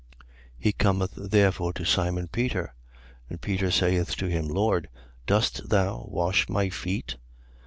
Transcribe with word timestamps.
13:6. 0.17 0.27
He 0.57 0.71
cometh 0.71 1.11
therefore 1.15 1.73
to 1.73 1.85
Simon 1.85 2.27
Peter. 2.27 2.73
And 3.29 3.39
Peter 3.39 3.69
saith 3.69 4.15
to 4.15 4.25
him: 4.25 4.47
Lord, 4.47 4.89
dost 5.27 5.69
thou 5.69 6.05
wash 6.09 6.49
my 6.49 6.69
feet? 6.71 7.17